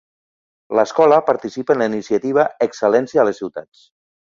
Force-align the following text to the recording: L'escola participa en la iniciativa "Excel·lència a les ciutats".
L'escola 0.79 1.19
participa 1.29 1.77
en 1.77 1.85
la 1.85 1.91
iniciativa 1.93 2.49
"Excel·lència 2.71 3.23
a 3.27 3.33
les 3.33 3.45
ciutats". 3.45 3.91